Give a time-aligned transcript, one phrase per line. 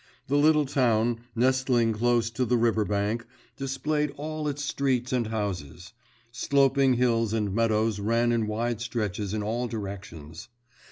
[0.25, 3.23] The little town, nestling close to the river bank,
[3.55, 5.93] displayed all its streets and houses;
[6.31, 10.49] sloping hills and meadows ran in wide stretches in all directions.